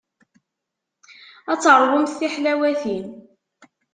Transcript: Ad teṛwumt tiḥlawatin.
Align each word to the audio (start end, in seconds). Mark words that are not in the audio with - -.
Ad 1.51 1.59
teṛwumt 1.61 2.17
tiḥlawatin. 2.19 3.07